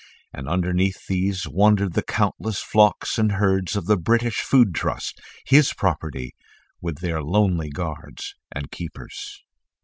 And 0.33 0.49
underneath 0.49 1.05
these 1.05 1.47
wandered 1.47 1.93
the 1.93 2.01
countless 2.01 2.59
flocks 2.59 3.19
and 3.19 3.33
herds 3.33 3.75
of 3.75 3.85
the 3.85 3.97
British 3.97 4.37
Food 4.41 4.73
Trust, 4.73 5.21
his 5.45 5.75
property, 5.75 6.33
with 6.81 7.01
their 7.01 7.21
lonely 7.21 7.69
guards 7.69 8.33
and 8.51 8.71
keepers. 8.71 9.43